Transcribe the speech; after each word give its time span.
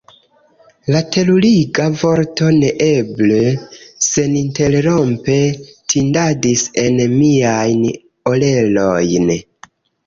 La 0.93 1.01
teruriga 1.15 1.85
vorto 2.03 2.49
"neeble!" 2.63 3.37
seninterrompe 4.07 5.39
tintadis 5.95 6.67
en 6.89 7.01
miajn 7.21 7.87
orelojn. 8.35 9.33